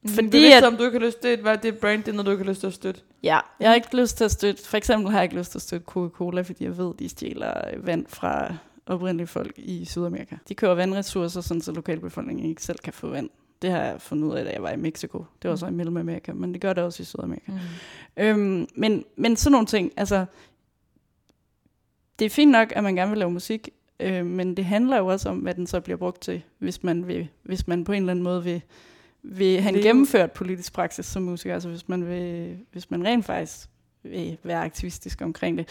[0.08, 0.52] Fordi at...
[0.54, 2.26] at- om du ikke har lyst til, at hvad det er brand, det er noget,
[2.26, 3.02] du ikke har lyst til at støtte.
[3.24, 5.58] Ja, jeg har ikke lyst til at støtte, for eksempel har jeg ikke lyst til
[5.58, 8.56] at støtte Coca-Cola, fordi jeg ved, de stjæler vand fra
[8.86, 10.36] oprindelige folk i Sydamerika.
[10.50, 13.30] De køber vandressourcer, sådan så lokalbefolkningen ikke selv kan få vand.
[13.62, 15.26] Det har jeg fundet ud af, da jeg var i Mexico.
[15.42, 17.52] Det var så i Mellemamerika, men det gør det også i Sydamerika.
[17.52, 17.58] Mm.
[18.18, 20.26] Øhm, men, men sådan nogle ting, altså,
[22.20, 25.08] det er fint nok, at man gerne vil lave musik, øh, men det handler jo
[25.08, 27.98] også om, hvad den så bliver brugt til, hvis man, vil, hvis man på en
[28.04, 28.62] eller anden måde vil,
[29.24, 33.26] vil have en gennemført politisk praksis som musiker, altså hvis man, vil, hvis man rent
[33.26, 33.70] faktisk
[34.04, 35.68] vil være aktivistisk omkring det.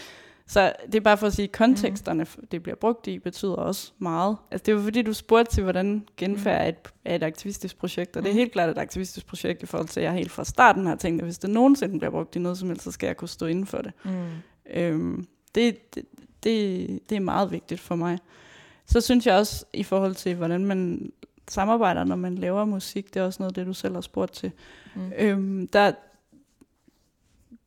[0.47, 2.47] Så det er bare for at sige, at konteksterne, mm.
[2.47, 4.37] det bliver brugt i, betyder også meget.
[4.51, 8.17] Altså det var fordi, du spurgte til, hvordan genfærd er et, er et aktivistisk projekt,
[8.17, 8.37] og det er Mm.
[8.37, 11.21] helt klart et aktivistisk projekt i forhold til, at jeg helt fra starten har tænkt,
[11.21, 13.45] at hvis det nogensinde bliver brugt i noget som helst, så skal jeg kunne stå
[13.45, 13.91] inden for det.
[14.05, 14.11] Mm.
[14.73, 16.03] Øhm, det, det,
[16.43, 18.19] det, det er meget vigtigt for mig.
[18.85, 21.11] Så synes jeg også, i forhold til, hvordan man
[21.47, 24.33] samarbejder, når man laver musik, det er også noget af det, du selv har spurgt
[24.33, 24.51] til.
[24.95, 25.11] Mm.
[25.17, 25.91] Øhm, der,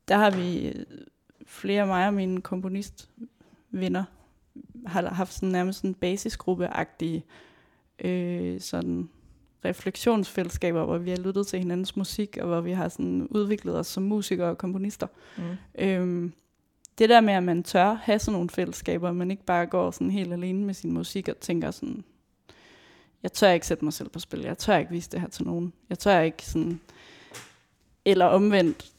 [0.09, 0.75] der har vi
[1.47, 4.05] flere af mig og mine komponistvenner
[4.87, 7.25] har haft sådan nærmest sådan basisgruppe-agtige
[7.99, 9.09] øh, sådan
[9.65, 13.87] refleksionsfællesskaber, hvor vi har lyttet til hinandens musik, og hvor vi har sådan udviklet os
[13.87, 15.07] som musikere og komponister.
[15.37, 15.43] Mm.
[15.79, 16.33] Øhm,
[16.99, 20.11] det der med, at man tør have sådan nogle fællesskaber, man ikke bare går sådan
[20.11, 22.05] helt alene med sin musik og tænker sådan,
[23.23, 25.45] jeg tør ikke sætte mig selv på spil, jeg tør ikke vise det her til
[25.47, 26.81] nogen, jeg tør ikke sådan,
[28.05, 28.93] eller omvendt,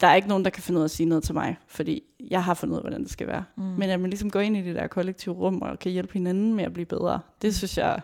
[0.00, 2.02] der er ikke nogen, der kan finde ud af at sige noget til mig, fordi
[2.30, 3.44] jeg har fundet ud af, hvordan det skal være.
[3.56, 3.62] Mm.
[3.62, 6.54] Men at man ligesom går ind i det der kollektive rum og kan hjælpe hinanden
[6.54, 8.00] med at blive bedre, det synes jeg,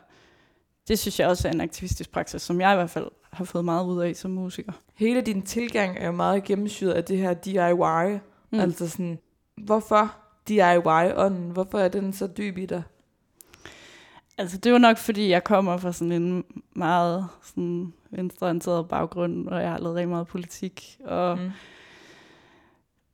[0.88, 3.64] det synes jeg også er en aktivistisk praksis, som jeg i hvert fald har fået
[3.64, 4.72] meget ud af som musiker.
[4.94, 8.20] Hele din tilgang er jo meget gennemsyret af det her DIY.
[8.50, 8.60] Mm.
[8.60, 9.18] Altså sådan,
[9.56, 10.16] hvorfor
[10.48, 11.50] DIY-ånden?
[11.50, 12.82] Hvorfor er den så dyb i dig?
[14.38, 19.62] Altså, det var nok, fordi jeg kommer fra sådan en meget sådan, venstreorienteret baggrund, og
[19.62, 21.50] jeg har lavet rigtig meget politik, og mm.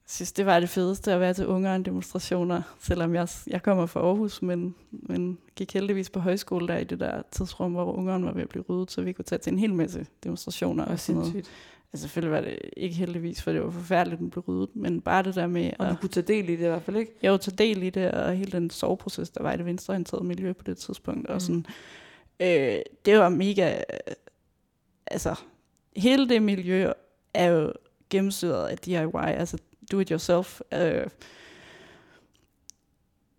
[0.09, 4.01] Synes, det var det fedeste at være til unge demonstrationer, selvom jeg, jeg kommer fra
[4.01, 8.33] Aarhus, men, men gik heldigvis på højskole der i det der tidsrum, hvor ungerne var
[8.33, 11.01] ved at blive ryddet, så vi kunne tage til en hel masse demonstrationer og Og
[11.01, 11.51] sådan noget.
[11.93, 15.01] Altså, selvfølgelig var det ikke heldigvis, for det var forfærdeligt, at den blev ryddet, men
[15.01, 16.97] bare det der med Og du at kunne tage del i det i hvert fald,
[16.97, 17.13] ikke?
[17.23, 20.25] jeg var tage del i det, og hele den soveproces, der var i det venstreorienterede
[20.25, 21.29] miljø på det tidspunkt.
[21.29, 21.41] Og Mm.
[21.41, 21.67] sådan,
[22.41, 23.75] øh, det var mega...
[23.77, 24.15] Øh,
[25.07, 25.35] altså,
[25.97, 26.93] hele det miljø
[27.35, 27.73] er jo
[28.11, 29.59] gennemsyret af DIY, altså
[29.93, 30.61] do it yourself.
[30.75, 31.07] Øh,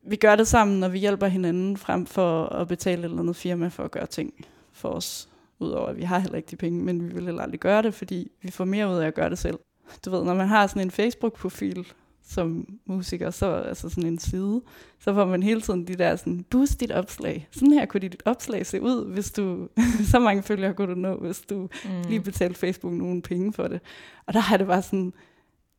[0.04, 3.36] vi gør det sammen, når vi hjælper hinanden, frem for at betale et eller andet
[3.36, 4.34] firma for at gøre ting
[4.72, 5.30] for os.
[5.60, 7.94] Udover at vi har heller ikke de penge, men vi vil heller aldrig gøre det,
[7.94, 9.60] fordi vi får mere ud af at gøre det selv.
[10.06, 11.88] Du ved, når man har sådan en Facebook-profil,
[12.30, 14.62] som musiker, så altså sådan en side,
[15.00, 17.48] så får man hele tiden de der sådan, boost dit opslag.
[17.52, 19.68] Sådan her kunne dit opslag se ud, hvis du,
[20.12, 21.56] så mange følgere kunne du nå, hvis du
[21.86, 22.10] Mm.
[22.10, 23.82] lige betalte Facebook nogle penge for det.
[24.26, 25.14] Og der har det bare sådan,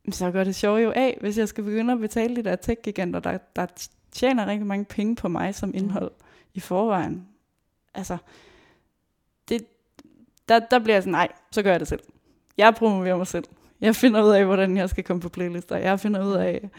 [0.05, 2.57] "Men så går det sjovt jo af, hvis jeg skal begynde at betale de der
[2.57, 3.66] tech-giganter, der, der
[4.12, 6.24] tjener rigtig mange penge på mig som indhold mm.
[6.55, 7.26] i forvejen.
[7.94, 8.16] Altså,
[10.49, 12.01] der, der bliver jeg sådan, nej, så gør jeg det selv.
[12.59, 13.44] Jeg promoverer mig selv.
[13.80, 15.76] Jeg finder ud af, hvordan jeg skal komme på playlister.
[15.76, 16.70] Jeg finder ud af,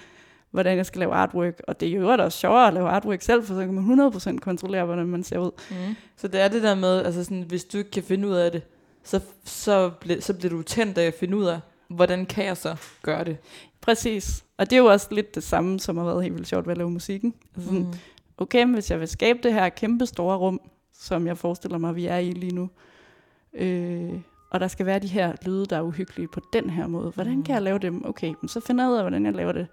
[0.52, 1.62] hvordan jeg skal lave artwork.
[1.68, 4.38] Og det er jo også sjovere at lave artwork selv, for så kan man 100%
[4.40, 5.52] kontrollere, hvordan man ser ud.
[5.70, 5.96] Mm.
[6.18, 8.52] Så det er det der med, altså sådan, hvis du ikke kan finde ud af
[8.52, 8.62] det,
[9.04, 12.58] så, så, ble, så bliver du tændt af at finde ud af, hvordan kan jeg
[12.58, 13.38] så gøre det?
[13.82, 14.44] Præcis.
[14.58, 16.72] Og det er jo også lidt det samme, som har været helt vildt sjovt ved
[16.72, 17.34] at lave musikken.
[17.56, 17.94] Altså sådan, Mm.
[18.38, 20.62] okay, hvis jeg vil skabe det her kæmpe store rum,
[21.00, 22.70] som jeg forestiller mig, vi er i lige nu,
[23.54, 24.22] øh,
[24.52, 27.44] og der skal være de her lyde, der er uhyggelige på den her måde, hvordan
[27.44, 28.06] kan jeg lave dem?
[28.06, 29.68] Okay, men så finder jeg ud af, hvordan jeg laver det.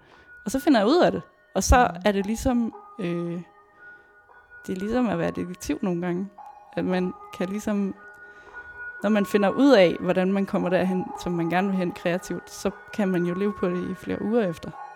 [0.45, 1.21] Og så finder jeg ud af det.
[1.55, 3.41] Og så er det ligesom, øh,
[4.67, 6.27] det er ligesom at være detektiv nogle gange.
[6.73, 7.95] At man kan ligesom,
[9.03, 12.51] når man finder ud af, hvordan man kommer derhen, som man gerne vil hen kreativt,
[12.51, 14.86] så kan man jo leve på det i flere uger efter.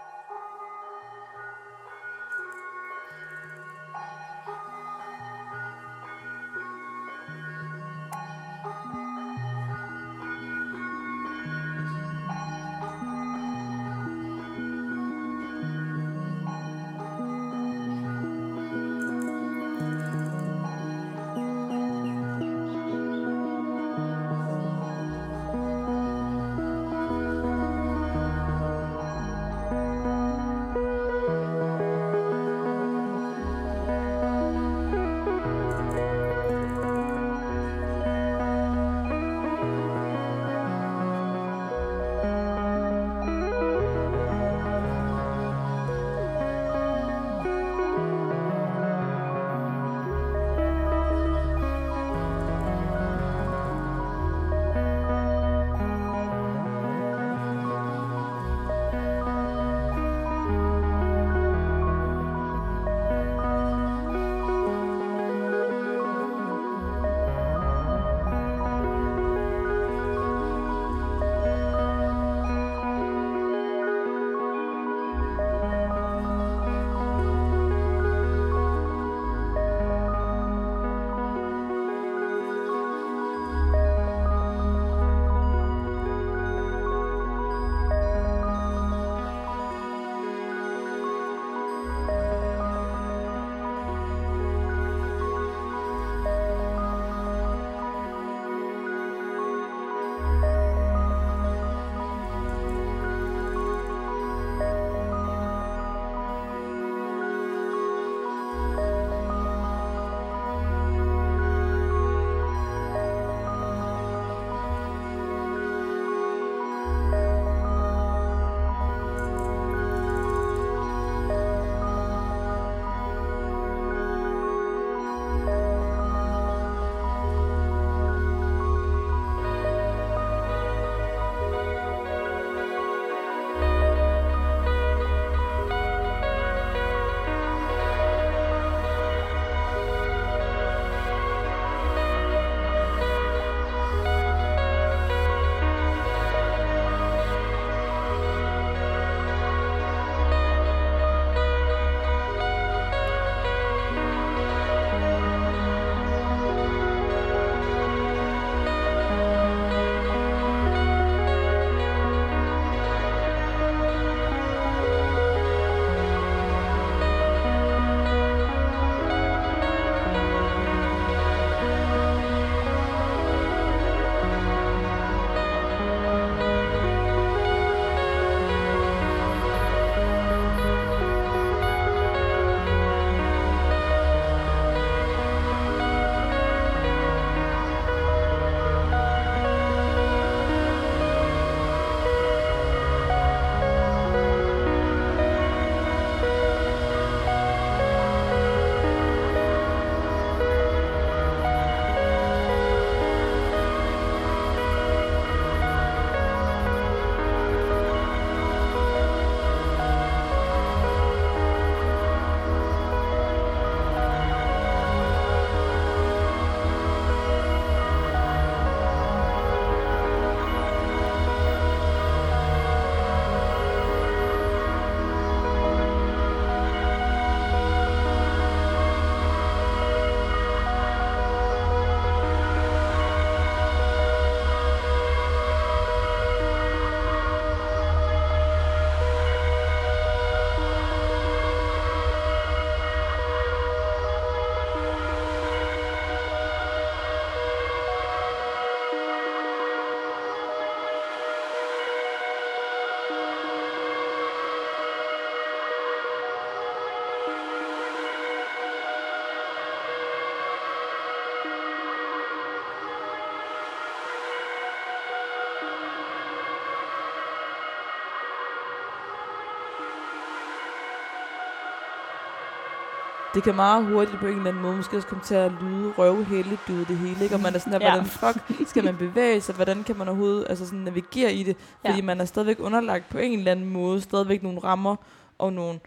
[273.33, 275.91] Det kan meget hurtigt på en eller anden måde måske også komme til at lyde
[275.97, 277.35] røvheldigt ud det hele, ikke?
[277.35, 277.89] Og man er sådan, at, Ja.
[277.91, 281.57] hvordan fuck skal man bevæge sig, hvordan kan man overhovedet altså sådan navigere i det,
[281.85, 282.01] fordi Ja.
[282.03, 284.95] man er stadigvæk underlagt på en eller anden måde, stadigvæk nogle rammer
[285.37, 285.79] og nogle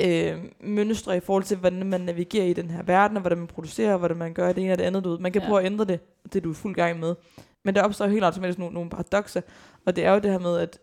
[0.00, 3.46] øh, mønstre i forhold til, hvordan man navigerer i den her verden, og hvordan man
[3.46, 5.04] producerer, og hvordan man gør det ene og det andet.
[5.04, 5.18] Du ved.
[5.18, 5.46] Man kan Ja.
[5.46, 5.50] ja.
[5.50, 7.14] prøve at ændre det, det er du i fuld gang med.
[7.64, 9.40] Men der opstår helt automatisk nogle, nogle paradoxer,
[9.86, 10.78] og det er jo det her med, at,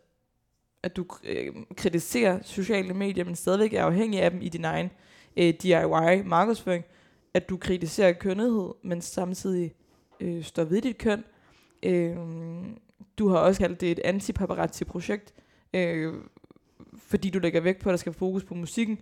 [0.84, 1.48] at du øh,
[1.78, 4.92] kritiserer sociale medier, men stadigvæk er afhængig af dem i din egen
[5.38, 6.86] øh, DIY-markedsføring,
[7.34, 9.74] at du kritiserer kønnethed, men samtidig
[10.20, 11.24] øh, står ved dit køn.
[11.84, 12.16] Øh,
[13.18, 15.34] du har også kaldt det et anti-paparazzi-projekt,
[15.74, 16.14] øh,
[16.98, 19.00] fordi du lægger vægt på, at der skal fokus på musikken,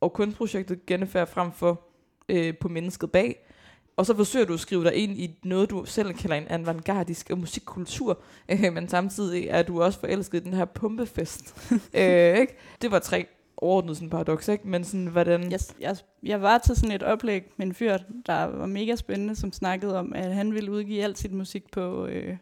[0.00, 1.80] og kunstprojektet gennemfører frem for
[2.28, 3.48] øh, på mennesket bag.
[3.96, 7.30] Og så forsøger du at skrive dig ind i noget, du selv kalder en avantgardisk
[7.36, 11.72] musikkultur, øh, men samtidig er du også forelsket i den her pumpefest.
[11.94, 12.56] øh, ikke?
[12.82, 13.26] Det var tre
[13.56, 14.68] overordnet sådan paradoks, ikke?
[14.68, 15.50] Men sådan, hvordan...
[15.50, 19.36] Jeg, jeg, jeg var til sådan et oplæg med en fyr, der var mega spændende,
[19.36, 22.06] som snakkede om, at han ville udgive alt sit musik på...
[22.06, 22.36] Øh,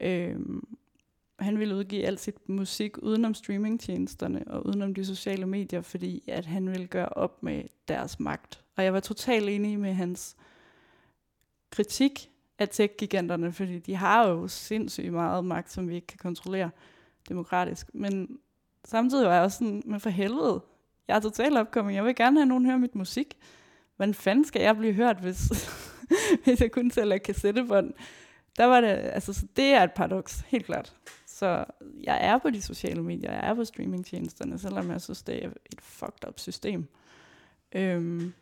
[0.00, 0.36] øh,
[1.38, 6.46] han ville udgive alt sit musik udenom streamingtjenesterne og udenom de sociale medier, fordi at
[6.46, 8.60] han ville gøre op med deres magt.
[8.76, 10.36] Og jeg var totalt enig med hans
[11.70, 16.70] kritik af tech-giganterne, fordi de har jo sindssygt meget magt, som vi ikke kan kontrollere
[17.28, 17.94] demokratisk.
[17.94, 18.38] Men
[18.84, 20.60] samtidig var jeg også sådan, men for helvede,
[21.08, 21.94] jeg er totalt opkommet.
[21.94, 23.36] Jeg vil gerne have nogen høre mit musik.
[23.96, 25.38] Hvordan fanden skal jeg blive hørt, hvis,
[26.44, 27.94] hvis jeg kun sælger kassettebånd?
[28.56, 30.94] Der var det, altså, så det er et paradoks, helt klart.
[31.26, 31.64] Så
[32.02, 35.48] jeg er på de sociale medier, jeg er på streamingtjenesterne, selvom jeg synes, det er
[35.48, 36.88] et fucked up system.
[37.72, 38.32] Øhm,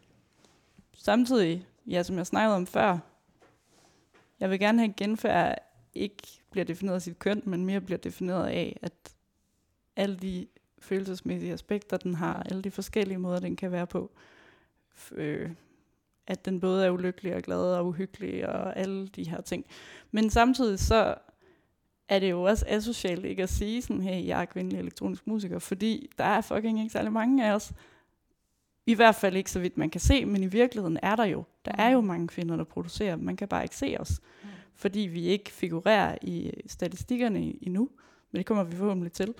[0.94, 2.98] samtidig, ja, som jeg snakkede om før,
[4.40, 5.58] jeg vil gerne have en genfærd,
[5.94, 8.92] ikke bliver defineret af sit køn, men mere bliver defineret af, at
[9.96, 10.46] alle de
[10.78, 14.10] følelsesmæssige aspekter, den har, alle de forskellige måder, den kan være på,
[15.12, 15.50] øh,
[16.26, 19.64] at den både er ulykkelig og glad og uhyggelig og alle de her ting.
[20.10, 21.14] Men samtidig så
[22.08, 25.58] er det jo også asocialt ikke at sige sådan, hey, jeg er kvindelig elektronisk musiker,
[25.58, 27.72] fordi der er fucking ikke særlig mange af os.
[28.86, 31.44] I hvert fald ikke så vidt man kan se, men i virkeligheden er der jo.
[31.64, 34.20] Der er jo mange kvinder, der producerer, man kan bare ikke se os,
[34.74, 37.88] fordi vi ikke figurerer i statistikkerne endnu,
[38.30, 39.34] men det kommer vi forhåbentlig til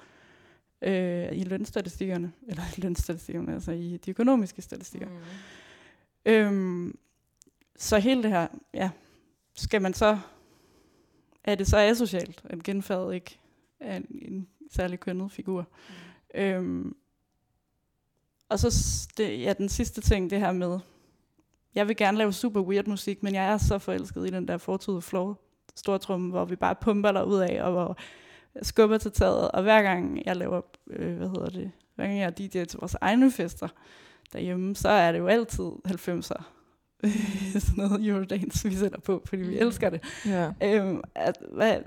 [0.82, 5.08] øh, i lønstatistikkerne, eller i lønstatistikkerne, altså i de økonomiske statistikker.
[5.08, 5.14] Mm.
[6.26, 6.98] Øhm,
[7.76, 8.90] så hele det her, ja,
[9.54, 10.18] skal man så,
[11.44, 13.38] er det så asocialt, at genfærdet ikke
[13.80, 15.68] er en, en særlig kønnet figur?
[16.34, 16.40] Mm.
[16.40, 16.96] Øhm,
[18.48, 20.78] og så det, ja, den sidste ting, det her med,
[21.74, 24.56] jeg vil gerne lave super weird musik, men jeg er så forelsket i den der
[24.56, 25.34] fortide flow
[25.76, 27.98] stortrum, hvor vi bare pumper der ud af, og hvor
[28.54, 32.18] jeg skubber til taget, og hver gang jeg laver, øh, hvad hedder det, hver gang
[32.18, 33.68] jeg er DJ til vores egne fester
[34.32, 36.42] derhjemme, så er det jo altid 90'er.
[37.58, 40.02] Sådan noget Eurodance, vi sætter på, fordi vi elsker det.
[40.26, 40.52] Ja.
[40.62, 41.78] Øhm, at, hvad,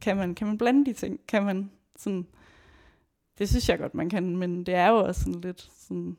[0.00, 1.20] kan, man, kan man blande de ting?
[1.28, 2.26] Kan man sådan...
[3.38, 6.16] Det synes jeg godt, man kan, men det er jo også sådan lidt sådan...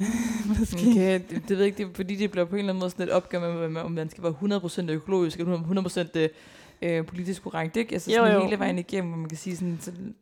[0.48, 0.90] Måske.
[0.90, 2.90] Okay, det, det ved jeg ikke, det fordi det bliver på en eller anden måde
[2.90, 6.28] sådan et opgør med, med, om man skal være 100% økologisk, eller 100%
[6.82, 7.92] øh, politisk korrekt, ikke?
[7.94, 8.44] Altså Jo, sådan jo.
[8.44, 10.14] hele vejen igennem, hvor man kan sige sådan, sådan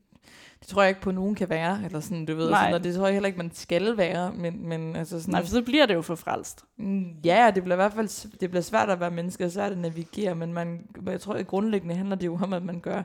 [0.60, 2.60] det tror jeg ikke på, at nogen kan være, eller sådan, du ved, Nej.
[2.62, 5.40] sådan, og det tror jeg heller ikke, man skal være, men, men altså sådan, Nej,
[5.42, 6.64] for så bliver det jo for frelst.
[6.76, 9.72] Mm, Ja, det bliver i hvert fald det bliver svært at være menneske, og svært
[9.72, 13.02] at navigere, men man, jeg tror, at grundlæggende handler det jo om, at man gør,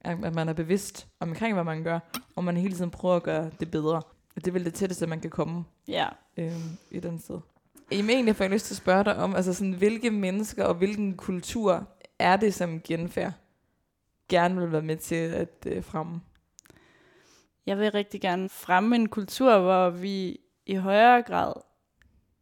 [0.00, 1.98] at man er bevidst omkring, hvad man gør,
[2.36, 3.96] og man hele tiden prøver at gøre det bedre.
[4.36, 6.06] Og det er vel det tætteste, man kan komme Ja.
[6.36, 6.52] øh,
[6.90, 7.38] et andet sted.
[7.92, 10.74] Jamen, egentlig får jeg lyst til at spørge dig om, altså sådan, hvilke mennesker og
[10.74, 11.88] hvilken kultur
[12.20, 13.32] er det, som genfærd
[14.28, 16.20] gerne vil være med til at øh, fremme?
[17.66, 21.52] Jeg vil rigtig gerne fremme en kultur, hvor vi i højere grad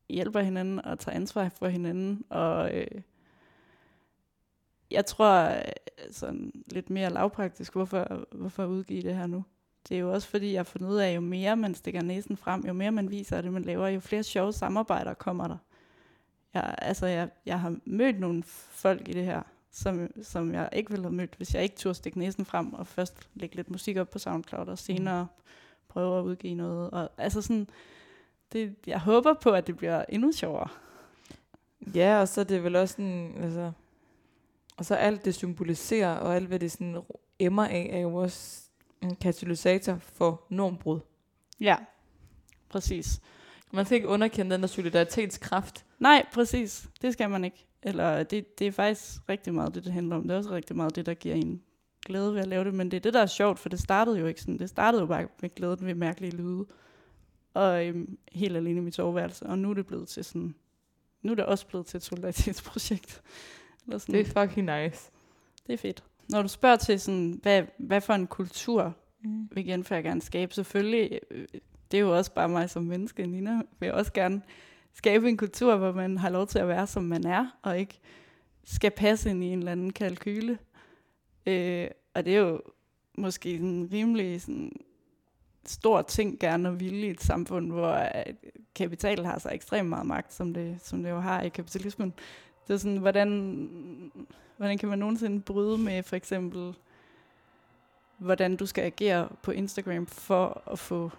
[0.09, 2.25] hjælper hinanden og tager ansvar for hinanden.
[2.31, 3.01] Og øh,
[4.91, 5.63] jeg tror øh,
[6.11, 9.45] sådan lidt mere lavpraktisk, hvorfor, hvorfor udgive det her nu.
[9.89, 12.03] Det er jo også fordi, jeg har fundet ud af, at jo mere man stikker
[12.03, 15.57] næsen frem, jo mere man viser det, man laver, jo flere sjove samarbejder kommer der.
[16.55, 20.91] Jeg, altså, jeg, jeg har mødt nogle folk i det her, som, som jeg ikke
[20.91, 23.97] ville have mødt, hvis jeg ikke turde stikke næsen frem og først lægge lidt musik
[23.97, 25.27] op på SoundCloud og senere
[25.89, 26.91] prøve at udgive noget.
[26.91, 27.69] Og, altså sådan,
[28.53, 30.69] det, jeg håber på, at det bliver endnu sjovere.
[31.95, 33.73] Ja, og så er det vel også sådan, altså,
[34.77, 37.03] og så alt det symboliserer, og alt hvad det sådan
[37.39, 38.63] emmer af, er jo også
[39.03, 41.01] en katalysator for normbrud.
[41.61, 41.77] Ja,
[42.69, 43.21] præcis.
[43.73, 45.85] Man skal ikke underkende den der solidaritetskraft.
[45.99, 46.89] Nej, præcis.
[47.03, 47.68] Det skal man ikke.
[47.83, 50.23] Eller det, det er faktisk rigtig meget det, det handler om.
[50.23, 51.63] Det er også rigtig meget det, der giver en
[52.07, 52.75] glæde ved at lave det.
[52.75, 54.59] Men det er det, der er sjovt, for det startede jo ikke sådan.
[54.59, 56.67] Det startede jo bare med glæden ved mærkelige lyde.
[57.55, 59.47] og øhm, helt alene i mit soveværelse.
[59.47, 60.55] Og nu er det blevet til sådan,
[61.23, 63.23] nu er det også blevet til et solidaritetsprojekt.
[63.87, 64.15] Eller sådan.
[64.15, 65.11] Det er fucking nice.
[65.67, 66.05] det er fedt.
[66.29, 69.49] Når du spørger til sådan, hvad, hvad for en kultur Mm.
[69.53, 71.47] vil genfærd gerne skabe, selvfølgelig, øh,
[71.91, 74.43] det er jo også bare mig som menneske, Nina, vil også gerne
[74.95, 78.01] skabe en kultur, hvor man har lov til at være, som man er, og ikke
[78.65, 80.59] skal passe ind i en eller anden kalkyle.
[81.47, 82.63] Øh, og det er jo
[83.19, 84.73] måske en rimelig sådan,
[85.67, 88.09] stor ting gerne at ville i et samfund, hvor
[88.75, 92.15] kapital har så ekstremt meget magt, som det, som det jo har i kapitalismen.
[92.69, 94.13] Det er sådan, hvordan,
[94.57, 96.75] hvordan kan man nogensinde bryde med for eksempel,
[98.19, 101.11] hvordan du skal agere på Instagram for at få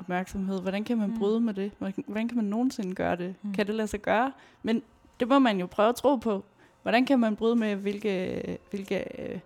[0.00, 0.60] opmærksomhed.
[0.60, 1.18] Hvordan kan man Mm.
[1.18, 1.72] bryde med det?
[2.06, 3.34] Hvordan, kan man nogensinde gøre det?
[3.42, 3.52] Mm.
[3.52, 4.32] Kan det lade sig gøre?
[4.62, 4.82] Men
[5.20, 6.44] det må man jo prøve at tro på.
[6.82, 9.38] Hvordan kan man bryde med, hvilke, hvilke, øh,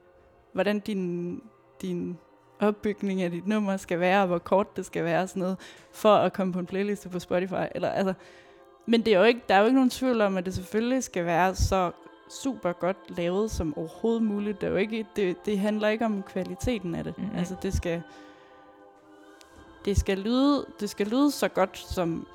[0.52, 1.40] hvordan din,
[1.82, 2.18] din
[2.60, 5.56] opbygning af dit nummer skal være, og hvor kort det skal være, og sådan noget,
[5.92, 7.54] for at komme på en playliste på Spotify.
[7.74, 8.14] Eller, altså,
[8.86, 11.04] men det er jo ikke, der er jo ikke nogen tvivl om, at det selvfølgelig
[11.04, 11.90] skal være så
[12.42, 14.60] super godt lavet som overhovedet muligt.
[14.60, 17.18] Det, er jo ikke, det, det handler ikke om kvaliteten af det.
[17.18, 17.24] Mhm.
[17.26, 17.38] Mm-hmm.
[17.38, 18.02] Altså det skal,
[19.84, 22.26] det skal lyde, det skal lyde så godt, som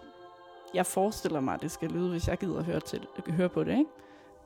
[0.74, 3.78] jeg forestiller mig, det skal lyde, hvis jeg gider høre, til, høre på det.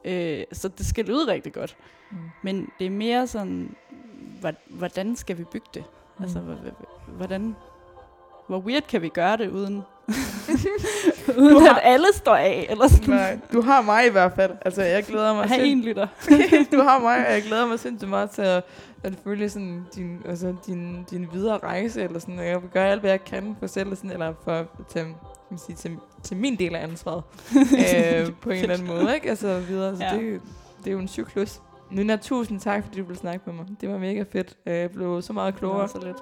[0.04, 0.40] Ikke?
[0.42, 1.78] Øh, så det skal lyde rigtig godt.
[2.12, 2.18] Mm.
[2.44, 3.76] Men det er mere sådan,
[4.68, 5.84] hvordan skal vi bygge det?
[6.18, 6.24] Mm.
[6.24, 7.56] Altså, hva- hva- hvordan,
[8.48, 9.82] hvor weird kan vi gøre det, uden,
[11.38, 12.68] uden har- at alle står af?
[12.70, 13.10] Eller sådan.
[13.10, 14.52] Nej, du har mig i hvert fald.
[14.66, 16.08] Altså, jeg glæder mig Have sind- en lytter.
[16.78, 18.64] du har mig, og jeg glæder mig sindssygt meget til at,
[19.04, 23.00] at følge sådan din, altså din, din videre rejse, eller sådan, jeg vil gøre alt,
[23.02, 25.16] hvad jeg kan for selv, sådan, eller for til, kan
[25.50, 27.24] man sige, til, til min del af ansvaret,
[27.56, 29.30] øh, på en eller anden måde, ikke?
[29.30, 30.14] Altså videre, så Ja.
[30.18, 30.42] det,
[30.80, 31.60] det er jo en cyklus.
[31.92, 33.66] Nina, tusind tak, fordi du ville snakke med mig.
[33.82, 34.58] Det var mega fedt.
[34.66, 35.88] Øh, Jeg blev så meget klogere.
[35.88, 36.18] Så lidt.